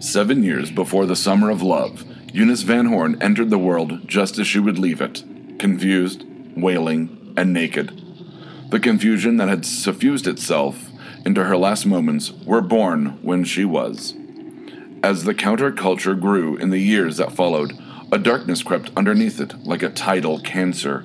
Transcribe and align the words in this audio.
Seven 0.00 0.42
years 0.42 0.70
before 0.70 1.04
the 1.04 1.14
summer 1.14 1.50
of 1.50 1.60
love, 1.60 2.06
Eunice 2.32 2.62
Van 2.62 2.86
Horn 2.86 3.20
entered 3.20 3.50
the 3.50 3.58
world 3.58 4.08
just 4.08 4.38
as 4.38 4.46
she 4.46 4.58
would 4.58 4.78
leave 4.78 5.02
it, 5.02 5.22
confused, 5.58 6.24
wailing, 6.56 7.34
and 7.36 7.52
naked. 7.52 8.00
The 8.70 8.80
confusion 8.80 9.36
that 9.36 9.50
had 9.50 9.66
suffused 9.66 10.26
itself 10.26 10.88
into 11.26 11.44
her 11.44 11.54
last 11.54 11.84
moments 11.84 12.32
were 12.46 12.62
born 12.62 13.18
when 13.20 13.44
she 13.44 13.66
was. 13.66 14.14
As 15.02 15.24
the 15.24 15.34
counterculture 15.34 16.18
grew 16.18 16.56
in 16.56 16.70
the 16.70 16.78
years 16.78 17.18
that 17.18 17.32
followed, 17.32 17.78
a 18.10 18.16
darkness 18.18 18.62
crept 18.62 18.90
underneath 18.96 19.38
it 19.38 19.54
like 19.66 19.82
a 19.82 19.90
tidal 19.90 20.40
cancer. 20.40 21.04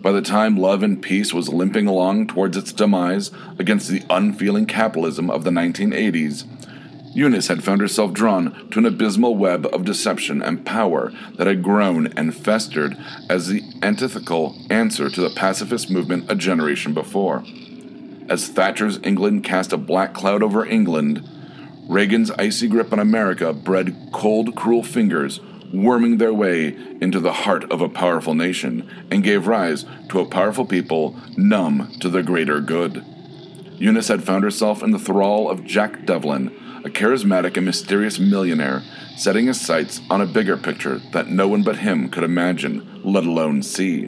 By 0.00 0.10
the 0.10 0.22
time 0.22 0.56
Love 0.56 0.82
and 0.82 1.02
Peace 1.02 1.34
was 1.34 1.50
limping 1.50 1.86
along 1.86 2.28
towards 2.28 2.56
its 2.56 2.72
demise 2.72 3.30
against 3.58 3.88
the 3.88 4.02
unfeeling 4.08 4.64
capitalism 4.64 5.30
of 5.30 5.44
the 5.44 5.50
1980s, 5.50 6.46
Eunice 7.14 7.48
had 7.48 7.62
found 7.62 7.80
herself 7.80 8.12
drawn 8.12 8.70
to 8.70 8.78
an 8.78 8.86
abysmal 8.86 9.36
web 9.36 9.66
of 9.72 9.84
deception 9.84 10.42
and 10.42 10.64
power 10.64 11.12
that 11.36 11.46
had 11.46 11.62
grown 11.62 12.06
and 12.16 12.34
festered 12.34 12.96
as 13.28 13.48
the 13.48 13.62
antithetical 13.82 14.56
answer 14.70 15.10
to 15.10 15.20
the 15.20 15.30
pacifist 15.30 15.90
movement 15.90 16.30
a 16.30 16.34
generation 16.34 16.94
before. 16.94 17.44
As 18.28 18.48
Thatcher's 18.48 18.98
England 19.02 19.44
cast 19.44 19.72
a 19.72 19.76
black 19.76 20.14
cloud 20.14 20.42
over 20.42 20.64
England, 20.64 21.28
Reagan's 21.88 22.30
icy 22.32 22.68
grip 22.68 22.92
on 22.92 22.98
America 22.98 23.52
bred 23.52 23.94
cold, 24.12 24.54
cruel 24.54 24.82
fingers 24.82 25.40
worming 25.72 26.18
their 26.18 26.32
way 26.32 26.68
into 27.00 27.18
the 27.18 27.32
heart 27.32 27.70
of 27.70 27.80
a 27.80 27.88
powerful 27.88 28.34
nation 28.34 28.88
and 29.10 29.24
gave 29.24 29.46
rise 29.46 29.84
to 30.08 30.20
a 30.20 30.26
powerful 30.26 30.64
people 30.64 31.16
numb 31.36 31.92
to 32.00 32.08
the 32.08 32.22
greater 32.22 32.60
good. 32.60 33.04
Eunice 33.82 34.06
had 34.06 34.22
found 34.22 34.44
herself 34.44 34.80
in 34.80 34.92
the 34.92 34.98
thrall 34.98 35.50
of 35.50 35.64
Jack 35.64 36.06
Devlin, 36.06 36.56
a 36.84 36.88
charismatic 36.88 37.56
and 37.56 37.66
mysterious 37.66 38.16
millionaire, 38.16 38.84
setting 39.16 39.48
his 39.48 39.60
sights 39.60 40.00
on 40.08 40.20
a 40.20 40.26
bigger 40.26 40.56
picture 40.56 41.00
that 41.10 41.26
no 41.26 41.48
one 41.48 41.64
but 41.64 41.78
him 41.78 42.08
could 42.08 42.22
imagine, 42.22 43.02
let 43.02 43.24
alone 43.24 43.60
see. 43.60 44.06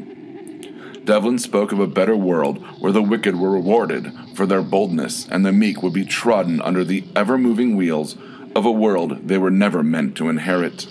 Devlin 1.03 1.41
spoke 1.41 1.73
of 1.73 1.81
a 1.81 1.89
better 1.89 2.15
world 2.15 2.59
where 2.79 2.93
the 2.93 3.03
wicked 3.03 3.35
were 3.35 3.51
rewarded 3.51 4.13
for 4.37 4.47
their 4.47 4.63
boldness 4.63 5.27
and 5.29 5.45
the 5.45 5.51
meek 5.51 5.83
would 5.83 5.93
be 5.93 6.05
trodden 6.05 6.63
under 6.63 6.85
the 6.85 7.03
ever 7.17 7.37
moving 7.37 7.75
wheels 7.75 8.17
of 8.55 8.65
a 8.65 8.71
world 8.71 9.27
they 9.27 9.39
were 9.39 9.51
never 9.51 9.83
meant 9.83 10.17
to 10.17 10.29
inherit. 10.29 10.87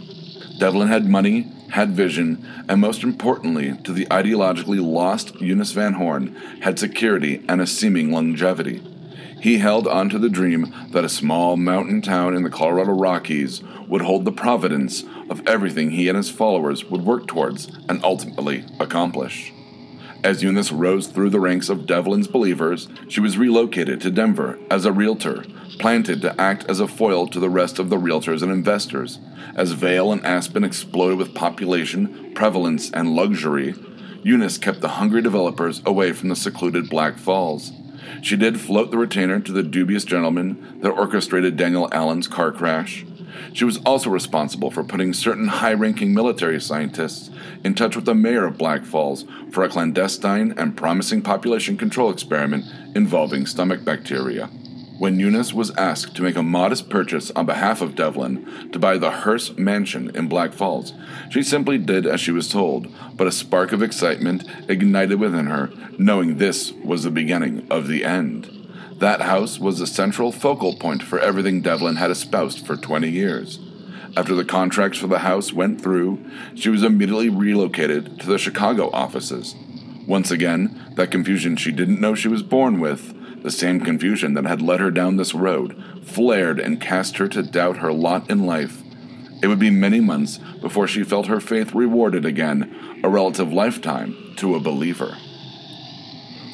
Devlin 0.59 0.90
had 0.90 1.08
money, 1.08 1.53
had 1.73 1.89
vision, 1.89 2.47
and 2.69 2.79
most 2.79 3.02
importantly, 3.02 3.75
to 3.83 3.91
the 3.91 4.05
ideologically 4.05 4.79
lost 4.79 5.41
Eunice 5.41 5.71
Van 5.71 5.93
Horn, 5.93 6.35
had 6.61 6.77
security 6.77 7.43
and 7.49 7.59
a 7.59 7.66
seeming 7.66 8.11
longevity. 8.11 8.79
He 9.41 9.57
held 9.57 9.88
on 9.88 10.07
to 10.09 10.19
the 10.19 10.29
dream 10.29 10.71
that 10.91 11.03
a 11.03 11.09
small 11.09 11.57
mountain 11.57 12.03
town 12.03 12.35
in 12.35 12.44
the 12.44 12.51
Colorado 12.51 12.91
Rockies 12.91 13.63
would 13.88 14.03
hold 14.03 14.23
the 14.23 14.31
providence 14.31 15.03
of 15.31 15.45
everything 15.47 15.89
he 15.89 16.07
and 16.07 16.16
his 16.16 16.29
followers 16.29 16.85
would 16.85 17.01
work 17.01 17.25
towards 17.25 17.67
and 17.89 18.03
ultimately 18.03 18.63
accomplish. 18.79 19.51
As 20.23 20.41
Eunice 20.41 20.71
rose 20.71 21.07
through 21.07 21.31
the 21.31 21.39
ranks 21.41 21.67
of 21.67 21.85
Devlin's 21.85 22.29
believers, 22.29 22.88
she 23.09 23.19
was 23.19 23.38
relocated 23.38 23.99
to 24.02 24.09
Denver 24.09 24.57
as 24.71 24.85
a 24.85 24.91
realtor, 24.93 25.43
planted 25.79 26.21
to 26.21 26.39
act 26.39 26.63
as 26.69 26.79
a 26.79 26.88
foil 26.88 27.27
to 27.27 27.41
the 27.41 27.49
rest 27.49 27.77
of 27.77 27.89
the 27.89 27.97
realtors 27.97 28.41
and 28.41 28.49
investors. 28.49 29.19
As 29.53 29.73
Vail 29.73 30.13
and 30.13 30.25
Aspen 30.25 30.63
exploded 30.63 31.17
with 31.17 31.35
population, 31.35 32.31
prevalence, 32.35 32.89
and 32.91 33.13
luxury, 33.13 33.75
Eunice 34.23 34.57
kept 34.57 34.79
the 34.79 34.88
hungry 34.88 35.21
developers 35.21 35.81
away 35.85 36.13
from 36.13 36.29
the 36.29 36.38
secluded 36.38 36.89
Black 36.89 37.17
Falls. 37.17 37.73
She 38.21 38.38
did 38.38 38.61
float 38.61 38.91
the 38.91 38.97
retainer 38.97 39.41
to 39.41 39.51
the 39.51 39.63
dubious 39.63 40.05
gentleman 40.05 40.79
that 40.81 40.91
orchestrated 40.91 41.57
Daniel 41.57 41.89
Allen's 41.91 42.29
car 42.29 42.53
crash. 42.53 43.06
She 43.53 43.66
was 43.66 43.77
also 43.85 44.09
responsible 44.09 44.71
for 44.71 44.83
putting 44.83 45.13
certain 45.13 45.47
high 45.47 45.73
ranking 45.73 46.13
military 46.13 46.59
scientists 46.59 47.29
in 47.63 47.75
touch 47.75 47.95
with 47.95 48.05
the 48.05 48.16
mayor 48.16 48.45
of 48.45 48.57
Black 48.57 48.83
Falls 48.83 49.25
for 49.51 49.63
a 49.63 49.69
clandestine 49.69 50.53
and 50.57 50.77
promising 50.77 51.21
population 51.21 51.77
control 51.77 52.09
experiment 52.09 52.66
involving 52.95 53.45
stomach 53.45 53.83
bacteria. 53.83 54.49
When 54.99 55.19
Eunice 55.19 55.53
was 55.53 55.75
asked 55.75 56.16
to 56.16 56.21
make 56.21 56.35
a 56.35 56.44
modest 56.44 56.89
purchase 56.89 57.31
on 57.31 57.45
behalf 57.45 57.81
of 57.81 57.95
Devlin 57.95 58.69
to 58.71 58.79
buy 58.79 58.97
the 58.97 59.09
Hearst 59.09 59.57
Mansion 59.57 60.15
in 60.15 60.27
Black 60.29 60.53
Falls, 60.53 60.94
she 61.29 61.41
simply 61.44 61.77
did 61.77 62.05
as 62.05 62.21
she 62.21 62.31
was 62.31 62.47
told, 62.47 62.88
but 63.17 63.27
a 63.27 63.31
spark 63.31 63.71
of 63.71 63.81
excitement 63.81 64.45
ignited 64.69 65.19
within 65.19 65.47
her, 65.47 65.71
knowing 65.97 66.38
this 66.38 66.71
was 66.71 67.03
the 67.03 67.11
beginning 67.11 67.67
of 67.69 67.88
the 67.88 68.05
end. 68.05 68.62
That 69.00 69.22
house 69.22 69.59
was 69.59 69.80
the 69.80 69.88
central 69.88 70.31
focal 70.31 70.76
point 70.76 71.04
for 71.04 71.20
everything 71.20 71.62
Devlin 71.62 71.98
had 71.98 72.12
espoused 72.12 72.66
for 72.66 72.78
20 72.78 73.09
years. 73.09 73.59
After 74.16 74.36
the 74.36 74.46
contracts 74.46 75.00
for 75.00 75.08
the 75.08 75.20
house 75.20 75.52
went 75.52 75.81
through, 75.81 76.24
she 76.56 76.70
was 76.70 76.84
immediately 76.84 77.30
relocated 77.30 78.20
to 78.20 78.28
the 78.28 78.38
Chicago 78.38 78.90
offices. 78.92 79.56
Once 80.08 80.30
again, 80.30 80.94
that 80.96 81.12
confusion 81.12 81.56
she 81.56 81.72
didn't 81.72 82.00
know 82.00 82.14
she 82.14 82.28
was 82.28 82.44
born 82.44 82.80
with, 82.80 83.42
the 83.42 83.52
same 83.52 83.81
confusion 83.81 84.36
that 84.36 84.46
had 84.46 84.62
led 84.62 84.80
her 84.80 84.92
down 84.92 85.18
this 85.18 85.34
road, 85.34 85.81
flared 86.04 86.60
and 86.60 86.80
cast 86.80 87.18
her 87.18 87.28
to 87.28 87.42
doubt 87.44 87.78
her 87.78 87.92
lot 87.92 88.30
in 88.30 88.46
life. 88.46 88.84
It 89.42 89.48
would 89.48 89.60
be 89.60 89.70
many 89.70 90.00
months 90.00 90.38
before 90.62 90.88
she 90.88 91.04
felt 91.04 91.28
her 91.28 91.42
faith 91.42 91.74
rewarded 91.74 92.25
again, 92.25 93.02
a 93.04 93.10
relative 93.10 93.52
lifetime 93.52 94.34
to 94.38 94.56
a 94.56 94.60
believer. 94.60 95.18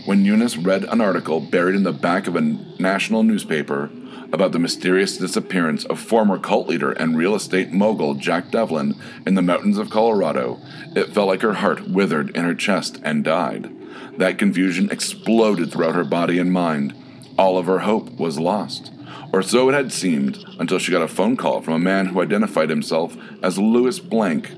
When 0.10 0.26
Eunice 0.26 0.58
read 0.58 0.86
an 0.86 1.02
article 1.02 1.40
buried 1.40 1.76
in 1.76 1.84
the 1.84 1.94
back 1.94 2.26
of 2.26 2.36
a 2.36 2.42
national 2.42 3.22
newspaper 3.22 3.92
about 4.34 4.54
the 4.54 4.58
mysterious 4.58 5.18
disappearance 5.18 5.86
of 5.86 6.00
former 6.00 6.40
cult 6.40 6.68
leader 6.68 6.92
and 6.94 7.16
real 7.16 7.36
estate 7.36 7.72
mogul 7.72 8.16
Jack 8.16 8.50
Devlin 8.50 8.96
in 9.28 9.36
the 9.36 9.44
mountains 9.44 9.78
of 9.78 9.92
Colorado, 9.92 10.60
it 10.96 11.14
felt 11.14 11.28
like 11.28 11.44
her 11.44 11.54
heart 11.54 11.88
withered 11.88 12.36
in 12.36 12.44
her 12.44 12.56
chest 12.56 13.00
and 13.04 13.24
died. 13.24 13.70
That 14.18 14.40
confusion 14.40 14.90
exploded 14.90 15.72
throughout 15.72 15.94
her 15.94 16.04
body 16.04 16.40
and 16.40 16.52
mind. 16.52 16.96
All 17.38 17.60
of 17.60 17.68
her 17.68 17.82
hope 17.82 18.10
was 18.20 18.40
lost. 18.40 18.92
Or 19.32 19.44
so 19.44 19.70
it 19.70 19.74
had 19.74 19.92
seemed 19.92 20.44
until 20.58 20.80
she 20.80 20.92
got 20.92 21.04
a 21.04 21.08
phone 21.08 21.38
call 21.38 21.62
from 21.62 21.76
a 21.76 21.80
man 21.80 22.08
who 22.08 22.22
identified 22.24 22.72
himself 22.72 23.16
as 23.44 23.60
Louis 23.60 24.00
Blank 24.00 24.50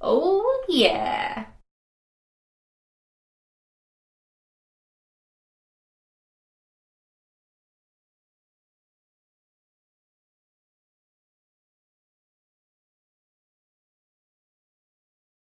Oh, 0.01 0.65
yeah. 0.69 1.08